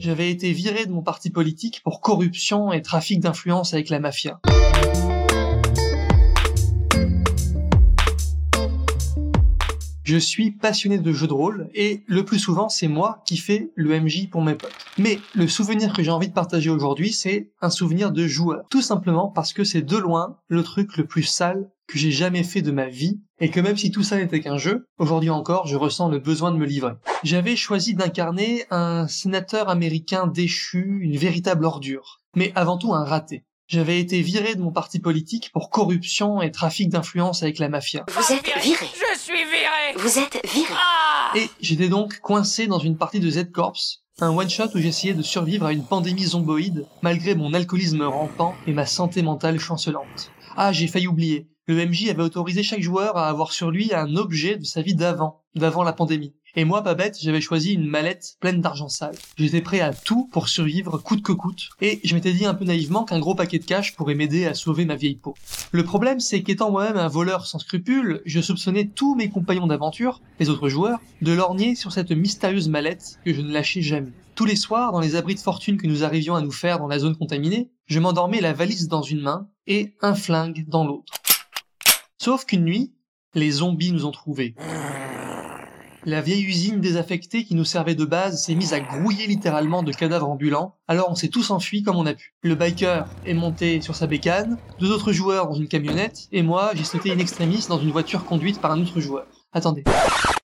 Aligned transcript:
j'avais 0.00 0.30
été 0.30 0.52
viré 0.52 0.86
de 0.86 0.92
mon 0.92 1.02
parti 1.02 1.30
politique 1.30 1.82
pour 1.84 2.00
corruption 2.00 2.72
et 2.72 2.80
trafic 2.80 3.20
d'influence 3.20 3.74
avec 3.74 3.90
la 3.90 4.00
mafia. 4.00 4.40
Je 10.10 10.16
suis 10.16 10.50
passionné 10.50 10.98
de 10.98 11.12
jeux 11.12 11.28
de 11.28 11.32
rôle 11.32 11.70
et 11.72 12.02
le 12.08 12.24
plus 12.24 12.40
souvent 12.40 12.68
c'est 12.68 12.88
moi 12.88 13.22
qui 13.26 13.36
fais 13.36 13.70
le 13.76 14.00
MJ 14.00 14.28
pour 14.28 14.42
mes 14.42 14.56
potes. 14.56 14.74
Mais 14.98 15.20
le 15.36 15.46
souvenir 15.46 15.92
que 15.92 16.02
j'ai 16.02 16.10
envie 16.10 16.26
de 16.26 16.34
partager 16.34 16.68
aujourd'hui 16.68 17.12
c'est 17.12 17.52
un 17.60 17.70
souvenir 17.70 18.10
de 18.10 18.26
joueur. 18.26 18.64
Tout 18.70 18.82
simplement 18.82 19.28
parce 19.28 19.52
que 19.52 19.62
c'est 19.62 19.82
de 19.82 19.96
loin 19.96 20.38
le 20.48 20.64
truc 20.64 20.96
le 20.96 21.06
plus 21.06 21.22
sale 21.22 21.70
que 21.86 21.96
j'ai 21.96 22.10
jamais 22.10 22.42
fait 22.42 22.60
de 22.60 22.72
ma 22.72 22.88
vie 22.88 23.20
et 23.38 23.50
que 23.50 23.60
même 23.60 23.76
si 23.76 23.92
tout 23.92 24.02
ça 24.02 24.16
n'était 24.16 24.40
qu'un 24.40 24.58
jeu, 24.58 24.84
aujourd'hui 24.98 25.30
encore 25.30 25.68
je 25.68 25.76
ressens 25.76 26.08
le 26.08 26.18
besoin 26.18 26.50
de 26.50 26.56
me 26.56 26.66
livrer. 26.66 26.94
J'avais 27.22 27.54
choisi 27.54 27.94
d'incarner 27.94 28.64
un 28.72 29.06
sénateur 29.06 29.68
américain 29.68 30.26
déchu, 30.26 30.98
une 31.02 31.18
véritable 31.18 31.64
ordure, 31.64 32.20
mais 32.34 32.50
avant 32.56 32.78
tout 32.78 32.94
un 32.94 33.04
raté. 33.04 33.44
J'avais 33.70 34.00
été 34.00 34.20
viré 34.20 34.56
de 34.56 34.62
mon 34.62 34.72
parti 34.72 34.98
politique 34.98 35.52
pour 35.52 35.70
corruption 35.70 36.42
et 36.42 36.50
trafic 36.50 36.88
d'influence 36.88 37.44
avec 37.44 37.60
la 37.60 37.68
mafia. 37.68 38.04
Vous 38.08 38.32
êtes 38.32 38.44
viré. 38.60 38.84
Je 38.92 39.16
suis 39.20 39.44
viré 39.44 39.94
Vous 39.96 40.18
êtes 40.18 40.44
viré. 40.52 40.74
Ah 40.74 41.30
Et 41.36 41.48
j'étais 41.60 41.88
donc 41.88 42.18
coincé 42.18 42.66
dans 42.66 42.80
une 42.80 42.96
partie 42.96 43.20
de 43.20 43.30
Z-Corps, 43.30 43.78
un 44.18 44.36
one-shot 44.36 44.74
où 44.74 44.78
j'essayais 44.80 45.14
de 45.14 45.22
survivre 45.22 45.66
à 45.66 45.72
une 45.72 45.84
pandémie 45.84 46.24
zomboïde, 46.24 46.84
malgré 47.02 47.36
mon 47.36 47.54
alcoolisme 47.54 48.02
rampant 48.02 48.56
et 48.66 48.72
ma 48.72 48.86
santé 48.86 49.22
mentale 49.22 49.60
chancelante. 49.60 50.32
Ah, 50.56 50.72
j'ai 50.72 50.88
failli 50.88 51.06
oublier. 51.06 51.48
Le 51.68 51.86
MJ 51.86 52.08
avait 52.08 52.24
autorisé 52.24 52.64
chaque 52.64 52.82
joueur 52.82 53.16
à 53.16 53.28
avoir 53.28 53.52
sur 53.52 53.70
lui 53.70 53.94
un 53.94 54.16
objet 54.16 54.56
de 54.56 54.64
sa 54.64 54.82
vie 54.82 54.96
d'avant, 54.96 55.44
d'avant 55.54 55.84
la 55.84 55.92
pandémie. 55.92 56.34
Et 56.56 56.64
moi, 56.64 56.82
bête, 56.94 57.18
j'avais 57.20 57.40
choisi 57.40 57.74
une 57.74 57.86
mallette 57.86 58.36
pleine 58.40 58.60
d'argent 58.60 58.88
sale. 58.88 59.14
J'étais 59.36 59.60
prêt 59.60 59.80
à 59.80 59.92
tout 59.92 60.28
pour 60.32 60.48
survivre 60.48 60.98
coûte 60.98 61.22
que 61.22 61.32
coûte, 61.32 61.70
et 61.80 62.00
je 62.02 62.14
m'étais 62.14 62.32
dit 62.32 62.44
un 62.44 62.54
peu 62.54 62.64
naïvement 62.64 63.04
qu'un 63.04 63.20
gros 63.20 63.34
paquet 63.34 63.58
de 63.58 63.64
cash 63.64 63.94
pourrait 63.94 64.14
m'aider 64.14 64.46
à 64.46 64.54
sauver 64.54 64.84
ma 64.84 64.96
vieille 64.96 65.16
peau. 65.16 65.34
Le 65.70 65.84
problème, 65.84 66.18
c'est 66.18 66.42
qu'étant 66.42 66.70
moi-même 66.70 66.96
un 66.96 67.08
voleur 67.08 67.46
sans 67.46 67.58
scrupules, 67.58 68.22
je 68.24 68.40
soupçonnais 68.40 68.86
tous 68.86 69.14
mes 69.14 69.30
compagnons 69.30 69.68
d'aventure, 69.68 70.20
les 70.40 70.50
autres 70.50 70.68
joueurs, 70.68 71.00
de 71.22 71.32
lorgner 71.32 71.74
sur 71.74 71.92
cette 71.92 72.10
mystérieuse 72.10 72.68
mallette 72.68 73.18
que 73.24 73.32
je 73.32 73.40
ne 73.40 73.52
lâchais 73.52 73.82
jamais. 73.82 74.12
Tous 74.34 74.44
les 74.44 74.56
soirs, 74.56 74.92
dans 74.92 75.00
les 75.00 75.16
abris 75.16 75.34
de 75.34 75.40
fortune 75.40 75.76
que 75.76 75.86
nous 75.86 76.02
arrivions 76.02 76.34
à 76.34 76.40
nous 76.40 76.50
faire 76.50 76.78
dans 76.78 76.88
la 76.88 76.98
zone 76.98 77.16
contaminée, 77.16 77.70
je 77.86 78.00
m'endormais 78.00 78.40
la 78.40 78.52
valise 78.52 78.88
dans 78.88 79.02
une 79.02 79.20
main 79.20 79.48
et 79.66 79.94
un 80.00 80.14
flingue 80.14 80.64
dans 80.68 80.84
l'autre. 80.84 81.12
Sauf 82.18 82.44
qu'une 82.44 82.64
nuit, 82.64 82.92
les 83.34 83.50
zombies 83.50 83.92
nous 83.92 84.06
ont 84.06 84.10
trouvés. 84.10 84.54
La 86.06 86.22
vieille 86.22 86.44
usine 86.44 86.80
désaffectée 86.80 87.44
qui 87.44 87.54
nous 87.54 87.66
servait 87.66 87.94
de 87.94 88.06
base 88.06 88.42
s'est 88.42 88.54
mise 88.54 88.72
à 88.72 88.80
grouiller 88.80 89.26
littéralement 89.26 89.82
de 89.82 89.92
cadavres 89.92 90.30
ambulants, 90.30 90.76
alors 90.88 91.10
on 91.10 91.14
s'est 91.14 91.28
tous 91.28 91.50
enfuis 91.50 91.82
comme 91.82 91.96
on 91.96 92.06
a 92.06 92.14
pu. 92.14 92.34
Le 92.42 92.54
biker 92.54 93.06
est 93.26 93.34
monté 93.34 93.82
sur 93.82 93.94
sa 93.94 94.06
bécane, 94.06 94.56
deux 94.78 94.90
autres 94.90 95.12
joueurs 95.12 95.46
dans 95.46 95.54
une 95.54 95.68
camionnette, 95.68 96.28
et 96.32 96.42
moi 96.42 96.70
j'ai 96.74 96.84
sauté 96.84 97.12
in 97.12 97.18
extremis 97.18 97.66
dans 97.68 97.78
une 97.78 97.90
voiture 97.90 98.24
conduite 98.24 98.62
par 98.62 98.72
un 98.72 98.80
autre 98.80 98.98
joueur. 98.98 99.26
Attendez. 99.52 99.84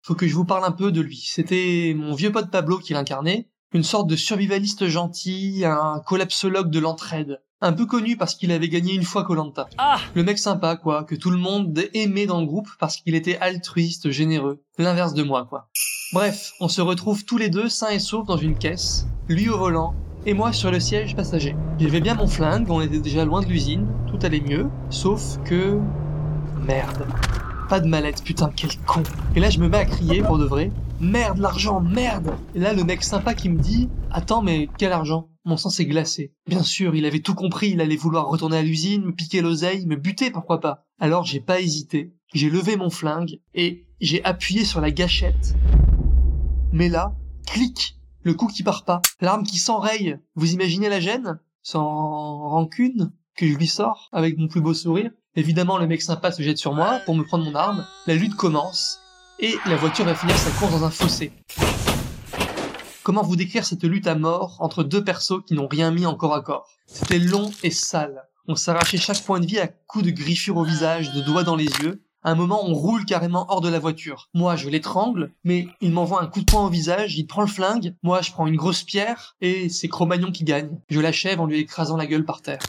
Faut 0.00 0.14
que 0.14 0.26
je 0.26 0.34
vous 0.34 0.46
parle 0.46 0.64
un 0.64 0.72
peu 0.72 0.90
de 0.90 1.02
lui. 1.02 1.22
C'était 1.30 1.94
mon 1.94 2.14
vieux 2.14 2.32
pote 2.32 2.50
Pablo 2.50 2.78
qui 2.78 2.94
l'incarnait, 2.94 3.50
une 3.74 3.84
sorte 3.84 4.08
de 4.08 4.16
survivaliste 4.16 4.86
gentil, 4.86 5.64
un 5.66 6.00
collapsologue 6.06 6.70
de 6.70 6.80
l'entraide. 6.80 7.42
Un 7.64 7.72
peu 7.72 7.86
connu 7.86 8.16
parce 8.16 8.34
qu'il 8.34 8.50
avait 8.50 8.68
gagné 8.68 8.92
une 8.92 9.04
fois 9.04 9.22
Colanta. 9.22 9.68
Ah 9.78 9.98
Le 10.16 10.24
mec 10.24 10.36
sympa, 10.36 10.74
quoi, 10.74 11.04
que 11.04 11.14
tout 11.14 11.30
le 11.30 11.36
monde 11.36 11.80
aimait 11.94 12.26
dans 12.26 12.40
le 12.40 12.46
groupe 12.46 12.68
parce 12.80 12.96
qu'il 12.96 13.14
était 13.14 13.38
altruiste, 13.38 14.10
généreux. 14.10 14.60
L'inverse 14.78 15.14
de 15.14 15.22
moi, 15.22 15.46
quoi. 15.48 15.68
Bref, 16.12 16.54
on 16.58 16.66
se 16.66 16.80
retrouve 16.80 17.24
tous 17.24 17.38
les 17.38 17.50
deux 17.50 17.68
sains 17.68 17.90
et 17.90 18.00
saufs 18.00 18.26
dans 18.26 18.36
une 18.36 18.58
caisse, 18.58 19.06
lui 19.28 19.48
au 19.48 19.58
volant, 19.58 19.94
et 20.26 20.34
moi 20.34 20.52
sur 20.52 20.72
le 20.72 20.80
siège 20.80 21.14
passager. 21.14 21.54
J'avais 21.78 22.00
bien 22.00 22.16
mon 22.16 22.26
flingue, 22.26 22.68
on 22.68 22.80
était 22.80 22.98
déjà 22.98 23.24
loin 23.24 23.42
de 23.42 23.46
l'usine, 23.46 23.86
tout 24.08 24.18
allait 24.22 24.40
mieux, 24.40 24.66
sauf 24.90 25.38
que... 25.44 25.78
Merde. 26.66 27.06
Pas 27.68 27.78
de 27.78 27.86
mallette, 27.86 28.24
putain, 28.24 28.50
quel 28.56 28.76
con. 28.86 29.04
Et 29.36 29.40
là 29.40 29.50
je 29.50 29.60
me 29.60 29.68
mets 29.68 29.78
à 29.78 29.84
crier 29.84 30.20
pour 30.20 30.36
de 30.36 30.44
vrai. 30.44 30.72
Merde, 30.98 31.38
l'argent, 31.38 31.80
merde 31.80 32.34
Et 32.56 32.58
là 32.58 32.72
le 32.72 32.82
mec 32.82 33.04
sympa 33.04 33.34
qui 33.34 33.48
me 33.48 33.60
dit 33.60 33.88
Attends, 34.10 34.42
mais 34.42 34.68
quel 34.78 34.90
argent? 34.90 35.28
Mon 35.44 35.56
sang 35.56 35.70
s'est 35.70 35.86
glacé. 35.86 36.32
Bien 36.46 36.62
sûr, 36.62 36.94
il 36.94 37.04
avait 37.04 37.18
tout 37.18 37.34
compris, 37.34 37.70
il 37.70 37.80
allait 37.80 37.96
vouloir 37.96 38.28
retourner 38.28 38.58
à 38.58 38.62
l'usine, 38.62 39.06
me 39.06 39.12
piquer 39.12 39.40
l'oseille, 39.40 39.86
me 39.86 39.96
buter, 39.96 40.30
pourquoi 40.30 40.60
pas. 40.60 40.86
Alors 41.00 41.24
j'ai 41.24 41.40
pas 41.40 41.60
hésité, 41.60 42.14
j'ai 42.32 42.48
levé 42.48 42.76
mon 42.76 42.90
flingue 42.90 43.40
et 43.52 43.84
j'ai 44.00 44.22
appuyé 44.24 44.64
sur 44.64 44.80
la 44.80 44.92
gâchette. 44.92 45.56
Mais 46.72 46.88
là, 46.88 47.16
clic 47.46 47.98
Le 48.22 48.34
coup 48.34 48.46
qui 48.46 48.62
part 48.62 48.84
pas, 48.84 49.02
l'arme 49.20 49.42
qui 49.42 49.58
s'enraye. 49.58 50.16
Vous 50.36 50.52
imaginez 50.52 50.88
la 50.88 51.00
gêne? 51.00 51.40
Sans 51.62 52.48
rancune 52.48 53.12
que 53.36 53.46
je 53.46 53.54
lui 53.54 53.66
sors 53.66 54.08
avec 54.12 54.38
mon 54.38 54.46
plus 54.46 54.60
beau 54.60 54.74
sourire. 54.74 55.10
Évidemment, 55.34 55.78
le 55.78 55.88
mec 55.88 56.02
sympa 56.02 56.30
se 56.30 56.42
jette 56.42 56.58
sur 56.58 56.72
moi 56.72 57.00
pour 57.04 57.16
me 57.16 57.24
prendre 57.24 57.44
mon 57.44 57.54
arme. 57.56 57.84
La 58.06 58.14
lutte 58.14 58.36
commence 58.36 59.00
et 59.40 59.56
la 59.66 59.76
voiture 59.76 60.04
va 60.04 60.14
finir 60.14 60.36
sa 60.36 60.50
course 60.52 60.72
dans 60.72 60.84
un 60.84 60.90
fossé. 60.90 61.32
Comment 63.02 63.24
vous 63.24 63.34
décrire 63.34 63.64
cette 63.64 63.82
lutte 63.82 64.06
à 64.06 64.14
mort 64.14 64.58
entre 64.60 64.84
deux 64.84 65.02
persos 65.02 65.42
qui 65.44 65.54
n'ont 65.54 65.66
rien 65.66 65.90
mis 65.90 66.06
en 66.06 66.14
corps 66.14 66.34
à 66.34 66.40
corps? 66.40 66.68
C'était 66.86 67.18
long 67.18 67.50
et 67.64 67.72
sale. 67.72 68.28
On 68.46 68.54
s'arrachait 68.54 68.96
chaque 68.96 69.24
point 69.24 69.40
de 69.40 69.46
vie 69.46 69.58
à 69.58 69.66
coups 69.66 70.04
de 70.04 70.10
griffures 70.12 70.56
au 70.56 70.62
visage, 70.62 71.12
de 71.12 71.20
doigts 71.20 71.42
dans 71.42 71.56
les 71.56 71.64
yeux. 71.64 72.04
À 72.22 72.30
un 72.30 72.36
moment, 72.36 72.64
on 72.64 72.74
roule 72.74 73.04
carrément 73.04 73.46
hors 73.48 73.60
de 73.60 73.68
la 73.68 73.80
voiture. 73.80 74.28
Moi, 74.34 74.54
je 74.54 74.68
l'étrangle, 74.68 75.32
mais 75.42 75.66
il 75.80 75.90
m'envoie 75.90 76.22
un 76.22 76.28
coup 76.28 76.38
de 76.38 76.44
poing 76.44 76.64
au 76.64 76.68
visage, 76.68 77.16
il 77.18 77.26
prend 77.26 77.42
le 77.42 77.48
flingue, 77.48 77.96
moi, 78.04 78.22
je 78.22 78.30
prends 78.30 78.46
une 78.46 78.54
grosse 78.54 78.84
pierre, 78.84 79.34
et 79.40 79.68
c'est 79.68 79.88
Cro-Magnon 79.88 80.30
qui 80.30 80.44
gagne. 80.44 80.78
Je 80.88 81.00
l'achève 81.00 81.40
en 81.40 81.46
lui 81.46 81.58
écrasant 81.58 81.96
la 81.96 82.06
gueule 82.06 82.24
par 82.24 82.40
terre. 82.40 82.60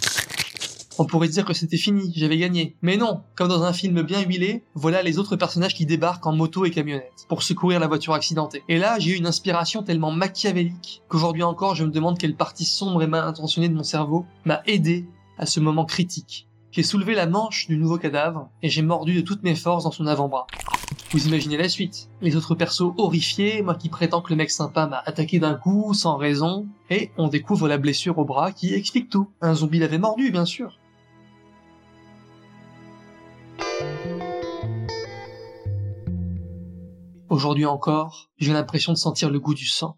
On 0.99 1.05
pourrait 1.05 1.27
dire 1.27 1.43
que 1.43 1.53
c'était 1.53 1.77
fini, 1.77 2.13
j'avais 2.15 2.37
gagné. 2.37 2.75
Mais 2.83 2.97
non, 2.97 3.21
comme 3.35 3.47
dans 3.47 3.63
un 3.63 3.73
film 3.73 4.03
bien 4.03 4.21
huilé, 4.21 4.63
voilà 4.75 5.01
les 5.01 5.17
autres 5.17 5.35
personnages 5.35 5.73
qui 5.73 5.87
débarquent 5.87 6.27
en 6.27 6.35
moto 6.35 6.65
et 6.65 6.71
camionnette, 6.71 7.25
pour 7.27 7.41
secourir 7.41 7.79
la 7.79 7.87
voiture 7.87 8.13
accidentée. 8.13 8.63
Et 8.69 8.77
là, 8.77 8.99
j'ai 8.99 9.11
eu 9.11 9.17
une 9.17 9.25
inspiration 9.25 9.81
tellement 9.81 10.11
machiavélique, 10.11 11.01
qu'aujourd'hui 11.07 11.41
encore, 11.41 11.73
je 11.73 11.83
me 11.83 11.91
demande 11.91 12.19
quelle 12.19 12.35
partie 12.35 12.65
sombre 12.65 13.01
et 13.01 13.07
mal 13.07 13.27
intentionnée 13.27 13.69
de 13.69 13.73
mon 13.73 13.83
cerveau 13.83 14.25
m'a 14.45 14.61
aidé 14.67 15.07
à 15.39 15.47
ce 15.47 15.59
moment 15.59 15.85
critique. 15.85 16.47
J'ai 16.71 16.83
soulevé 16.83 17.15
la 17.15 17.25
manche 17.25 17.67
du 17.67 17.77
nouveau 17.77 17.97
cadavre, 17.97 18.49
et 18.61 18.69
j'ai 18.69 18.83
mordu 18.83 19.15
de 19.15 19.21
toutes 19.21 19.43
mes 19.43 19.55
forces 19.55 19.85
dans 19.85 19.91
son 19.91 20.05
avant-bras. 20.05 20.45
Vous 21.11 21.27
imaginez 21.27 21.57
la 21.57 21.69
suite. 21.69 22.09
Les 22.21 22.35
autres 22.35 22.55
persos 22.55 22.93
horrifiés, 22.97 23.61
moi 23.61 23.75
qui 23.75 23.89
prétends 23.89 24.21
que 24.21 24.29
le 24.29 24.35
mec 24.35 24.51
sympa 24.51 24.87
m'a 24.87 25.01
attaqué 25.05 25.39
d'un 25.39 25.55
coup, 25.55 25.93
sans 25.93 26.17
raison, 26.17 26.67
et 26.89 27.11
on 27.17 27.27
découvre 27.27 27.67
la 27.67 27.77
blessure 27.77 28.17
au 28.19 28.25
bras 28.25 28.51
qui 28.51 28.73
explique 28.73 29.09
tout. 29.09 29.27
Un 29.41 29.53
zombie 29.55 29.79
l'avait 29.79 29.99
mordu, 29.99 30.31
bien 30.31 30.45
sûr. 30.45 30.79
Aujourd'hui 37.33 37.65
encore, 37.65 38.29
j'ai 38.37 38.53
l'impression 38.53 38.93
de 38.93 38.97
sentir 38.99 39.31
le 39.31 39.39
goût 39.39 39.55
du 39.55 39.65
sang. 39.65 39.97